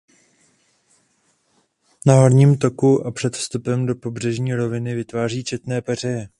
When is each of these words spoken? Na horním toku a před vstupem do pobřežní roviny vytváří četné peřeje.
Na 2.05 2.13
horním 2.15 2.57
toku 2.57 3.05
a 3.05 3.11
před 3.11 3.35
vstupem 3.35 3.85
do 3.85 3.95
pobřežní 3.95 4.53
roviny 4.55 4.95
vytváří 4.95 5.43
četné 5.43 5.81
peřeje. 5.81 6.27